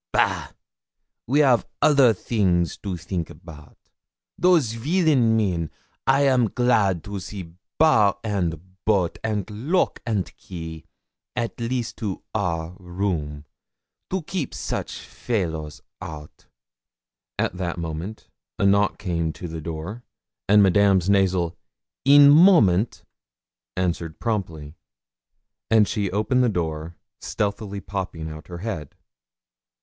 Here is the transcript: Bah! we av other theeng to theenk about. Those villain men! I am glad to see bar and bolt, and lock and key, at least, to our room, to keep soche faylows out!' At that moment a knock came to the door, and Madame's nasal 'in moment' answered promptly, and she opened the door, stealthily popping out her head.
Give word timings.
Bah! 0.11 0.49
we 1.27 1.43
av 1.43 1.63
other 1.79 2.11
theeng 2.11 2.65
to 2.81 2.95
theenk 2.97 3.29
about. 3.29 3.77
Those 4.35 4.73
villain 4.73 5.37
men! 5.37 5.69
I 6.07 6.21
am 6.21 6.47
glad 6.49 7.03
to 7.03 7.19
see 7.19 7.53
bar 7.77 8.17
and 8.23 8.83
bolt, 8.83 9.19
and 9.23 9.47
lock 9.51 9.99
and 10.03 10.35
key, 10.37 10.85
at 11.35 11.59
least, 11.59 11.97
to 11.97 12.23
our 12.33 12.75
room, 12.79 13.45
to 14.09 14.23
keep 14.23 14.55
soche 14.55 15.05
faylows 15.07 15.81
out!' 16.01 16.47
At 17.37 17.57
that 17.57 17.77
moment 17.77 18.27
a 18.57 18.65
knock 18.65 18.97
came 18.97 19.31
to 19.33 19.47
the 19.47 19.61
door, 19.61 20.03
and 20.49 20.63
Madame's 20.63 21.11
nasal 21.11 21.55
'in 22.05 22.27
moment' 22.31 23.03
answered 23.77 24.19
promptly, 24.19 24.73
and 25.69 25.87
she 25.87 26.09
opened 26.09 26.43
the 26.43 26.49
door, 26.49 26.95
stealthily 27.19 27.81
popping 27.81 28.31
out 28.31 28.47
her 28.47 28.57
head. 28.65 28.95